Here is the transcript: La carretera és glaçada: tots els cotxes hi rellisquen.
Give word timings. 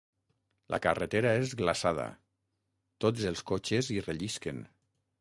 La 0.75 0.79
carretera 0.85 1.33
és 1.41 1.53
glaçada: 1.59 2.07
tots 3.07 3.31
els 3.33 3.47
cotxes 3.53 3.95
hi 3.99 4.03
rellisquen. 4.11 4.69